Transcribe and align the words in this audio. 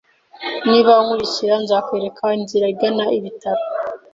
Niba 0.69 0.91
unkurikira, 1.01 1.55
nzakwereka 1.63 2.23
inzira 2.37 2.65
igana 2.73 3.05
ibitaro. 3.17 3.63